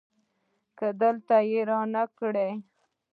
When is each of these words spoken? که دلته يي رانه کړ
که 0.77 0.87
دلته 1.01 1.35
يي 1.49 1.59
رانه 1.69 2.03
کړ 2.17 2.33